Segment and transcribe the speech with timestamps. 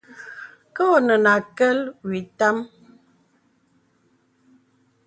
[0.75, 2.57] Kə ɔnə nə àkəl wɔ ìtâm.